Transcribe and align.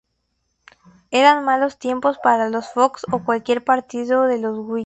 Eran 1.11 1.45
malos 1.45 1.77
tiempos 1.77 2.17
para 2.23 2.49
los 2.49 2.69
Fox 2.69 3.05
o 3.11 3.23
cualquier 3.23 3.63
partidario 3.63 4.23
de 4.23 4.39
los 4.39 4.57
whigs. 4.57 4.79